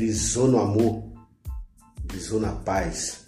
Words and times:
brisou 0.00 0.48
no 0.48 0.58
amor, 0.58 1.12
brisou 2.04 2.40
na 2.40 2.52
paz, 2.52 3.26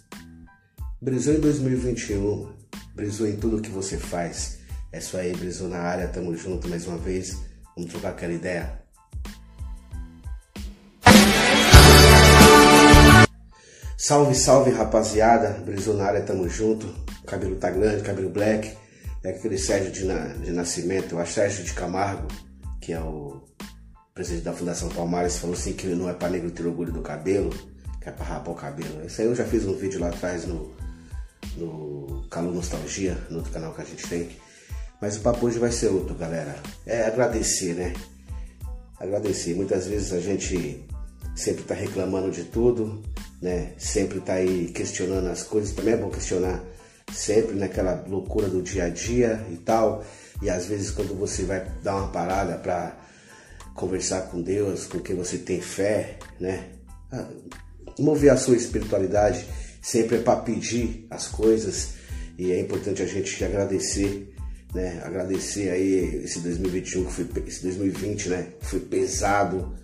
brisou 1.03 1.35
em 1.35 1.40
2021, 1.40 2.51
brisou 2.94 3.29
em 3.29 3.37
tudo 3.37 3.60
que 3.60 3.69
você 3.69 3.98
faz. 3.98 4.60
É 4.90 4.97
isso 4.97 5.19
aí, 5.19 5.37
brisou 5.37 5.69
na 5.69 5.80
área, 5.80 6.08
tamo 6.08 6.35
junto 6.35 6.66
mais 6.71 6.87
uma 6.87 6.97
vez. 6.97 7.37
Vamos 7.76 7.90
trocar 7.90 8.12
aquela 8.12 8.33
ideia. 8.33 8.83
Salve, 13.98 14.34
salve 14.34 14.70
rapaziada, 14.70 15.51
brisou 15.66 15.94
na 15.94 16.07
área, 16.07 16.23
tamo 16.23 16.48
junto. 16.48 16.87
O 17.23 17.27
cabelo 17.27 17.57
tá 17.57 17.69
grande, 17.69 18.02
cabelo 18.02 18.30
black. 18.30 18.75
É 19.23 19.29
aquele 19.29 19.59
Sérgio 19.59 19.93
de, 19.93 20.07
na, 20.07 20.29
de 20.29 20.51
Nascimento, 20.51 21.19
o 21.19 21.27
Sérgio 21.27 21.65
de 21.65 21.75
Camargo, 21.75 22.29
que 22.80 22.95
é 22.95 23.01
o 23.01 23.43
presidente 24.15 24.45
da 24.45 24.52
Fundação 24.52 24.89
Palmares, 24.91 25.39
falou 25.39 25.57
assim 25.57 25.73
que 25.73 25.87
não 25.89 26.09
é 26.09 26.12
para 26.12 26.29
negro 26.29 26.51
ter 26.51 26.66
orgulho 26.66 26.93
do 26.93 27.01
cabelo, 27.01 27.51
que 28.01 28.09
é 28.09 28.12
para 28.12 28.25
rapar 28.25 28.55
o 28.55 28.57
cabelo. 28.57 29.05
Isso 29.07 29.21
aí 29.21 29.27
eu 29.27 29.35
já 29.35 29.45
fiz 29.45 29.65
um 29.65 29.75
vídeo 29.75 30.01
lá 30.01 30.09
atrás 30.09 30.47
no, 30.47 30.73
no 31.57 32.27
Calor 32.30 32.55
Nostalgia, 32.55 33.16
no 33.30 33.38
outro 33.38 33.52
canal 33.52 33.73
que 33.73 33.80
a 33.80 33.85
gente 33.85 34.07
tem. 34.07 34.29
Mas 35.01 35.16
o 35.16 35.21
papo 35.21 35.47
hoje 35.47 35.59
vai 35.59 35.73
ser 35.73 35.88
outro, 35.88 36.15
galera. 36.15 36.55
É 36.87 37.05
agradecer, 37.07 37.75
né? 37.75 37.93
Agradecer. 39.01 39.55
Muitas 39.55 39.87
vezes 39.87 40.13
a 40.13 40.21
gente 40.21 40.85
sempre 41.35 41.65
tá 41.65 41.74
reclamando 41.74 42.30
de 42.30 42.45
tudo, 42.45 43.02
né? 43.41 43.73
Sempre 43.79 44.21
tá 44.21 44.35
aí 44.35 44.69
questionando 44.69 45.27
as 45.27 45.43
coisas. 45.43 45.74
Também 45.74 45.95
é 45.95 45.97
bom 45.97 46.10
questionar 46.10 46.63
sempre 47.13 47.57
naquela 47.57 48.05
loucura 48.07 48.49
do 48.49 48.63
dia 48.63 48.85
a 48.85 48.88
dia 48.88 49.45
e 49.51 49.57
tal. 49.57 50.05
E 50.40 50.49
às 50.49 50.66
vezes 50.66 50.90
quando 50.90 51.18
você 51.18 51.45
vai 51.45 51.66
dar 51.83 51.96
uma 51.96 52.09
parada 52.09 52.57
para 52.59 52.96
conversar 53.74 54.23
com 54.23 54.40
Deus, 54.40 54.87
com 54.87 54.98
quem 55.01 55.16
você 55.16 55.38
tem 55.38 55.60
fé, 55.60 56.18
né? 56.40 56.70
Ah, 57.10 57.28
mover 57.98 58.30
a 58.30 58.37
sua 58.37 58.56
espiritualidade 58.56 59.46
sempre 59.80 60.16
é 60.16 60.20
para 60.20 60.40
pedir 60.40 61.06
as 61.10 61.26
coisas 61.26 61.95
e 62.38 62.52
é 62.52 62.60
importante 62.60 63.02
a 63.02 63.06
gente 63.06 63.45
agradecer, 63.45 64.34
né? 64.74 65.02
Agradecer 65.04 65.70
aí 65.70 66.22
esse 66.24 66.40
2021 66.40 67.04
que 67.04 67.12
foi 67.12 67.28
esse 67.46 67.62
2020, 67.62 68.28
né? 68.28 68.48
Foi 68.60 68.80
pesado, 68.80 69.76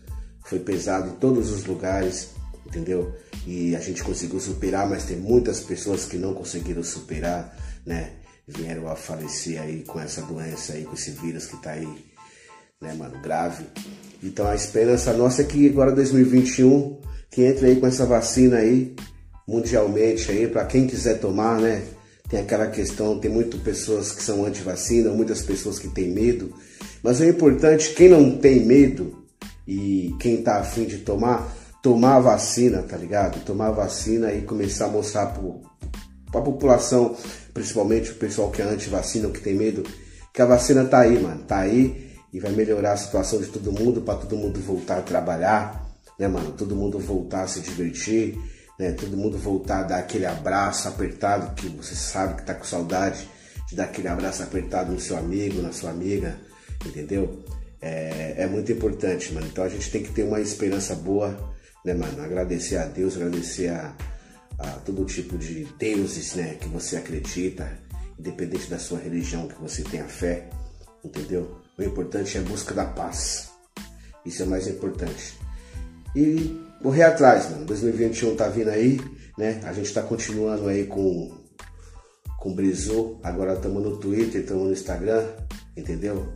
foi 0.44 0.59
pesado 0.61 1.11
em 1.11 1.16
todos 1.16 1.50
os 1.50 1.64
lugares, 1.64 2.31
entendeu? 2.66 3.14
E 3.47 3.75
a 3.75 3.81
gente 3.81 4.03
conseguiu 4.03 4.41
superar, 4.41 4.89
mas 4.89 5.05
tem 5.05 5.16
muitas 5.16 5.61
pessoas 5.61 6.05
que 6.05 6.16
não 6.16 6.34
conseguiram 6.34 6.83
superar, 6.83 7.56
né? 7.84 8.12
Vieram 8.47 8.89
a 8.89 8.97
falecer 8.97 9.61
aí 9.61 9.84
com 9.84 10.00
essa 10.00 10.22
doença 10.22 10.72
aí, 10.72 10.84
com 10.84 10.94
esse 10.94 11.11
vírus 11.11 11.47
que 11.47 11.56
tá 11.62 11.72
aí 11.72 12.08
né, 12.81 12.95
mano? 12.95 13.19
Grave. 13.21 13.65
Então 14.23 14.47
a 14.47 14.55
esperança 14.55 15.12
nossa 15.12 15.43
é 15.43 15.45
que 15.45 15.69
agora 15.69 15.93
2021, 15.93 16.98
que 17.31 17.43
entre 17.43 17.67
aí 17.67 17.77
com 17.77 17.87
essa 17.87 18.07
vacina 18.07 18.59
aí, 18.59 18.95
mundialmente 19.47 20.31
aí, 20.31 20.47
para 20.47 20.65
quem 20.65 20.87
quiser 20.87 21.19
tomar, 21.19 21.61
né? 21.61 21.83
Tem 22.29 22.41
aquela 22.41 22.67
questão, 22.67 23.19
tem 23.19 23.31
muitas 23.31 23.61
pessoas 23.61 24.12
que 24.12 24.23
são 24.23 24.45
anti-vacina, 24.45 25.11
muitas 25.11 25.43
pessoas 25.43 25.79
que 25.79 25.89
têm 25.89 26.11
medo. 26.11 26.53
Mas 27.03 27.21
o 27.21 27.25
importante, 27.25 27.95
quem 27.95 28.09
não 28.09 28.37
tem 28.37 28.65
medo 28.65 29.25
e 29.67 30.15
quem 30.21 30.43
tá 30.43 30.59
afim 30.59 30.84
de 30.84 30.99
tomar, 30.99 31.51
tomar 31.83 32.17
a 32.17 32.21
vacina, 32.21 32.83
tá 32.83 32.97
ligado? 32.97 33.43
Tomar 33.45 33.69
a 33.69 33.73
vacina 33.73 34.33
e 34.33 34.43
começar 34.43 34.87
a 34.87 34.89
mostrar 34.89 35.27
para 36.31 36.41
a 36.41 36.45
população, 36.45 37.17
principalmente 37.55 38.11
o 38.11 38.17
pessoal 38.17 38.51
que 38.51 38.61
é 38.61 38.67
anti-vacina, 38.67 39.31
que 39.31 39.41
tem 39.41 39.55
medo, 39.55 39.83
que 40.34 40.43
a 40.43 40.47
vacina 40.47 40.84
tá 40.84 41.01
aí, 41.01 41.19
mano. 41.19 41.43
Tá 41.45 41.61
aí 41.61 42.08
e 42.33 42.41
vai 42.41 42.53
melhorar 42.53 42.93
a 42.93 42.97
situação 42.97 43.41
de 43.41 43.47
todo 43.47 43.72
mundo 43.72 44.03
para 44.03 44.19
todo 44.19 44.37
mundo 44.37 44.61
voltar 44.61 44.99
a 44.99 45.03
trabalhar, 45.03 45.87
né, 46.19 46.28
mano? 46.28 46.53
Todo 46.53 46.77
mundo 46.77 46.99
voltar 46.99 47.43
a 47.43 47.49
se 47.49 47.61
divertir, 47.61 48.39
né? 48.78 48.93
Todo 48.93 49.16
mundo 49.16 49.39
voltar 49.39 49.81
a 49.81 49.83
dar 49.84 49.99
aquele 49.99 50.27
abraço 50.27 50.89
apertado 50.89 51.55
que 51.55 51.69
você 51.69 51.94
sabe 51.94 52.37
que 52.37 52.47
tá 52.47 52.55
com 52.55 52.65
saudade 52.65 53.28
de 53.69 53.77
dar 53.77 53.84
aquele 53.84 54.09
abraço 54.09 54.43
apertado 54.43 54.93
no 54.93 55.00
seu 55.00 55.16
amigo, 55.16 55.61
na 55.61 55.72
sua 55.72 55.91
amiga, 55.91 56.39
entendeu? 56.87 57.44
É, 57.81 58.34
é 58.39 58.47
muito 58.47 58.72
importante, 58.72 59.33
mano. 59.33 59.47
Então 59.47 59.65
a 59.65 59.69
gente 59.69 59.91
tem 59.91 60.03
que 60.03 60.12
ter 60.12 60.22
uma 60.22 60.41
esperança 60.41 60.95
boa, 60.95 61.37
né, 61.84 61.95
mano? 61.95 62.22
Agradecer 62.22 62.77
a 62.77 62.87
Deus, 62.87 63.16
agradecer 63.16 63.69
a, 63.69 63.95
a 64.59 64.71
todo 64.84 65.05
tipo 65.05 65.39
de 65.39 65.65
deuses, 65.78 66.34
né, 66.34 66.55
que 66.55 66.69
você 66.69 66.97
acredita, 66.97 67.71
independente 68.19 68.69
da 68.69 68.78
sua 68.78 68.99
religião, 68.99 69.47
que 69.47 69.60
você 69.60 69.83
tenha 69.83 70.05
fé, 70.05 70.49
entendeu? 71.05 71.68
O 71.78 71.83
importante 71.83 72.37
é 72.37 72.41
a 72.41 72.44
busca 72.44 72.75
da 72.75 72.84
paz. 72.84 73.50
Isso 74.27 74.43
é 74.43 74.47
mais 74.47 74.66
importante. 74.66 75.39
E 76.15 76.61
correr 76.83 77.05
atrás, 77.05 77.50
mano. 77.50 77.65
2021 77.66 78.34
tá 78.34 78.49
vindo 78.49 78.69
aí, 78.69 79.00
né? 79.39 79.61
A 79.62 79.72
gente 79.72 79.94
tá 79.94 80.03
continuando 80.03 80.66
aí 80.66 80.87
com 80.87 81.39
com 82.39 82.50
o 82.50 82.55
Brizou. 82.55 83.21
Agora 83.22 83.55
estamos 83.55 83.83
no 83.83 83.97
Twitter, 83.97 84.41
estamos 84.41 84.65
no 84.65 84.72
Instagram, 84.72 85.25
entendeu? 85.77 86.27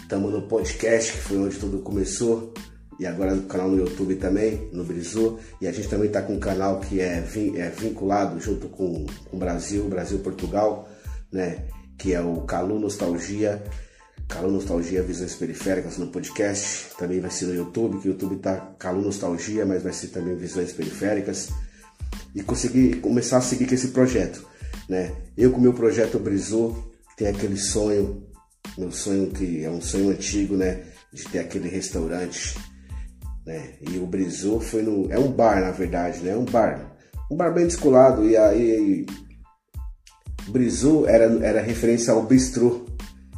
Estamos 0.00 0.32
no 0.32 0.42
podcast, 0.42 1.12
que 1.12 1.18
foi 1.18 1.38
onde 1.38 1.58
tudo 1.58 1.78
começou. 1.80 2.52
E 3.00 3.06
agora 3.06 3.34
no 3.34 3.42
canal 3.42 3.68
no 3.68 3.78
YouTube 3.78 4.16
também, 4.16 4.68
no 4.72 4.84
Brizou. 4.84 5.40
E 5.60 5.66
a 5.66 5.72
gente 5.72 5.88
também 5.88 6.10
tá 6.10 6.20
com 6.20 6.34
um 6.34 6.40
canal 6.40 6.80
que 6.80 7.00
é, 7.00 7.24
é 7.56 7.70
vinculado 7.70 8.38
junto 8.40 8.68
com 8.68 9.06
o 9.30 9.36
Brasil, 9.38 9.88
Brasil-Portugal, 9.88 10.86
né? 11.32 11.64
Que 11.98 12.12
é 12.12 12.20
o 12.20 12.42
Calu 12.42 12.78
Nostalgia. 12.78 13.62
Calu 14.32 14.50
Nostalgia 14.50 15.02
Visões 15.02 15.34
Periféricas 15.34 15.98
no 15.98 16.06
podcast. 16.06 16.96
Também 16.96 17.20
vai 17.20 17.30
ser 17.30 17.46
no 17.46 17.54
YouTube, 17.54 17.98
que 17.98 18.08
o 18.08 18.12
YouTube 18.12 18.36
tá 18.36 18.56
Calu 18.78 19.02
Nostalgia, 19.02 19.66
mas 19.66 19.82
vai 19.82 19.92
ser 19.92 20.08
também 20.08 20.34
Visões 20.34 20.72
Periféricas. 20.72 21.50
E 22.34 22.42
conseguir 22.42 22.96
começar 23.00 23.38
a 23.38 23.42
seguir 23.42 23.66
com 23.66 23.74
esse 23.74 23.88
projeto. 23.88 24.46
Né? 24.88 25.12
Eu 25.36 25.52
com 25.52 25.60
meu 25.60 25.74
projeto 25.74 26.18
Brisou, 26.18 26.92
tem 27.14 27.28
aquele 27.28 27.58
sonho, 27.58 28.26
meu 28.78 28.90
sonho 28.90 29.30
que 29.30 29.62
é 29.62 29.70
um 29.70 29.82
sonho 29.82 30.10
antigo, 30.10 30.56
né? 30.56 30.80
De 31.12 31.24
ter 31.24 31.40
aquele 31.40 31.68
restaurante. 31.68 32.56
Né? 33.44 33.74
E 33.82 33.98
o 33.98 34.06
Brisou 34.06 34.60
foi 34.60 34.82
no. 34.82 35.12
É 35.12 35.18
um 35.18 35.30
bar, 35.30 35.60
na 35.60 35.72
verdade, 35.72 36.20
né? 36.20 36.30
É 36.30 36.36
um 36.36 36.46
bar. 36.46 36.96
Um 37.30 37.36
bar 37.36 37.52
bem 37.52 37.66
descolado. 37.66 38.26
E 38.26 38.34
aí. 38.34 39.06
Brisou 40.48 41.06
era, 41.06 41.24
era 41.44 41.60
referência 41.60 42.12
ao 42.12 42.24
bistrô 42.24 42.86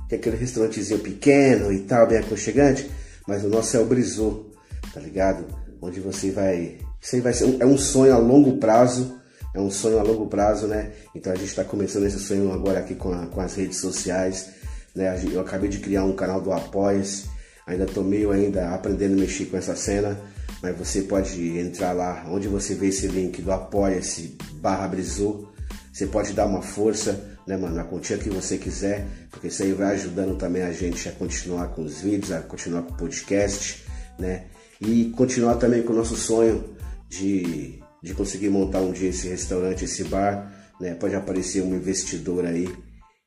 que 0.08 0.14
é 0.14 0.18
aquele 0.18 0.36
restaurantezinho 0.36 1.00
pequeno 1.00 1.72
e 1.72 1.80
tal, 1.80 2.06
bem 2.06 2.18
aconchegante, 2.18 2.90
mas 3.26 3.44
o 3.44 3.48
nosso 3.48 3.76
é 3.76 3.80
o 3.80 3.86
Brisou, 3.86 4.52
tá 4.92 5.00
ligado? 5.00 5.46
Onde 5.80 6.00
você 6.00 6.30
vai. 6.30 6.78
Isso 7.00 7.16
aí 7.16 7.20
vai 7.20 7.32
ser 7.32 7.44
um, 7.44 7.56
é 7.60 7.66
um 7.66 7.76
sonho 7.76 8.14
a 8.14 8.18
longo 8.18 8.58
prazo, 8.58 9.18
é 9.54 9.60
um 9.60 9.70
sonho 9.70 9.98
a 9.98 10.02
longo 10.02 10.26
prazo, 10.26 10.66
né? 10.66 10.92
Então 11.14 11.32
a 11.32 11.36
gente 11.36 11.48
está 11.48 11.64
começando 11.64 12.06
esse 12.06 12.18
sonho 12.18 12.52
agora 12.52 12.80
aqui 12.80 12.94
com, 12.94 13.12
a, 13.12 13.26
com 13.26 13.40
as 13.40 13.54
redes 13.54 13.78
sociais, 13.78 14.50
né? 14.94 15.18
Eu 15.30 15.40
acabei 15.40 15.68
de 15.68 15.78
criar 15.78 16.04
um 16.04 16.14
canal 16.14 16.40
do 16.40 16.52
Apoia-se, 16.52 17.26
ainda 17.66 17.86
tô 17.86 18.02
meio 18.02 18.30
ainda 18.30 18.70
aprendendo 18.70 19.14
a 19.14 19.20
mexer 19.20 19.46
com 19.46 19.56
essa 19.56 19.74
cena, 19.74 20.18
mas 20.62 20.76
você 20.76 21.02
pode 21.02 21.58
entrar 21.58 21.92
lá, 21.92 22.26
onde 22.28 22.48
você 22.48 22.74
vê 22.74 22.88
esse 22.88 23.06
link 23.06 23.42
do 23.42 23.52
Apoia-se 23.52 24.36
barra 24.54 24.88
Brisou, 24.88 25.52
você 25.92 26.06
pode 26.06 26.32
dar 26.32 26.46
uma 26.46 26.62
força 26.62 27.33
né, 27.46 27.56
mano? 27.56 27.78
A 27.80 27.84
quantia 27.84 28.18
que 28.18 28.30
você 28.30 28.58
quiser, 28.58 29.06
porque 29.30 29.48
isso 29.48 29.62
aí 29.62 29.72
vai 29.72 29.94
ajudando 29.94 30.36
também 30.36 30.62
a 30.62 30.72
gente 30.72 31.08
a 31.08 31.12
continuar 31.12 31.68
com 31.68 31.82
os 31.82 32.00
vídeos, 32.00 32.32
a 32.32 32.40
continuar 32.40 32.82
com 32.82 32.92
o 32.92 32.96
podcast, 32.96 33.84
né? 34.18 34.46
E 34.80 35.12
continuar 35.16 35.56
também 35.56 35.82
com 35.82 35.92
o 35.92 35.96
nosso 35.96 36.16
sonho 36.16 36.76
de, 37.08 37.80
de 38.02 38.14
conseguir 38.14 38.48
montar 38.48 38.80
um 38.80 38.92
dia 38.92 39.10
esse 39.10 39.28
restaurante, 39.28 39.84
esse 39.84 40.04
bar, 40.04 40.52
né? 40.80 40.94
Pode 40.94 41.14
aparecer 41.14 41.62
um 41.62 41.74
investidor 41.74 42.44
aí 42.44 42.68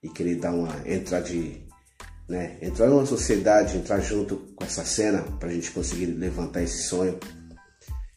e 0.04 0.10
querer 0.10 0.36
dar 0.36 0.54
uma 0.54 0.70
entrar 0.86 1.22
de, 1.22 1.62
né? 2.28 2.58
Entrar 2.62 2.88
numa 2.88 3.06
sociedade, 3.06 3.78
entrar 3.78 4.00
junto 4.00 4.38
com 4.56 4.64
essa 4.64 4.84
cena 4.84 5.22
para 5.40 5.50
a 5.50 5.54
gente 5.54 5.72
conseguir 5.72 6.08
levantar 6.08 6.64
esse 6.64 6.84
sonho 6.84 7.20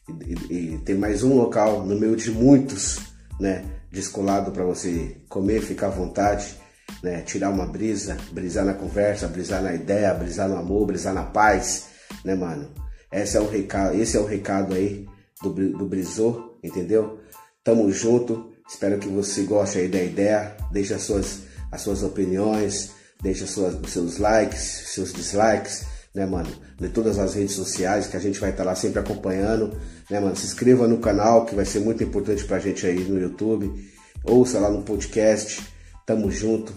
e, 0.09 0.53
e, 0.53 0.75
e 0.75 0.77
ter 0.79 0.95
mais 0.95 1.23
um 1.23 1.35
local 1.35 1.85
no 1.85 1.97
meio 1.97 2.15
de 2.15 2.31
muitos, 2.31 2.99
né? 3.41 3.65
descolado 3.91 4.51
para 4.51 4.63
você 4.63 5.17
comer, 5.27 5.61
ficar 5.61 5.87
à 5.87 5.89
vontade, 5.89 6.55
né? 7.03 7.21
Tirar 7.21 7.49
uma 7.49 7.65
brisa, 7.65 8.17
brisar 8.31 8.65
na 8.65 8.73
conversa, 8.73 9.27
brisar 9.27 9.61
na 9.61 9.73
ideia, 9.73 10.13
brisar 10.13 10.47
no 10.47 10.57
amor, 10.57 10.87
brisar 10.87 11.13
na 11.13 11.23
paz, 11.23 11.87
né, 12.23 12.33
mano? 12.33 12.71
Esse 13.11 13.35
é 13.35 13.41
o 13.41 13.49
recado, 13.49 13.95
esse 13.95 14.15
é 14.15 14.19
o 14.19 14.25
recado 14.25 14.73
aí 14.73 15.05
do, 15.41 15.49
do 15.51 15.85
Brisou, 15.85 16.57
entendeu? 16.63 17.19
Tamo 17.63 17.91
junto. 17.91 18.51
Espero 18.67 18.97
que 18.99 19.09
você 19.09 19.43
goste 19.43 19.79
aí 19.79 19.89
da 19.89 20.01
ideia. 20.01 20.55
Deixe 20.71 20.93
as 20.93 21.01
suas, 21.01 21.41
as 21.69 21.81
suas 21.81 22.03
opiniões, 22.03 22.91
deixe 23.21 23.43
os 23.43 23.51
seus 23.51 24.17
likes, 24.17 24.61
seus 24.93 25.11
dislikes 25.11 25.85
né, 26.13 26.25
mano? 26.25 26.49
De 26.77 26.89
todas 26.89 27.17
as 27.17 27.33
redes 27.35 27.55
sociais, 27.55 28.07
que 28.07 28.17
a 28.17 28.19
gente 28.19 28.39
vai 28.39 28.51
estar 28.51 28.63
tá 28.63 28.69
lá 28.69 28.75
sempre 28.75 28.99
acompanhando, 28.99 29.77
né, 30.09 30.19
mano? 30.19 30.35
Se 30.35 30.45
inscreva 30.45 30.87
no 30.87 30.99
canal, 30.99 31.45
que 31.45 31.55
vai 31.55 31.65
ser 31.65 31.79
muito 31.79 32.03
importante 32.03 32.43
pra 32.45 32.59
gente 32.59 32.85
aí 32.85 32.99
no 33.03 33.19
YouTube. 33.19 33.71
Ouça 34.23 34.59
lá 34.59 34.69
no 34.69 34.83
podcast. 34.83 35.65
Tamo 36.05 36.29
junto. 36.31 36.73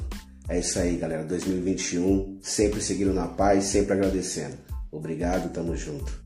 É 0.49 0.59
isso 0.59 0.79
aí, 0.79 0.97
galera. 0.97 1.25
2021, 1.25 2.39
sempre 2.43 2.81
seguindo 2.81 3.13
na 3.13 3.27
paz, 3.27 3.65
sempre 3.65 3.95
agradecendo. 3.95 4.57
Obrigado, 4.93 5.53
tamo 5.53 5.77
junto. 5.77 6.24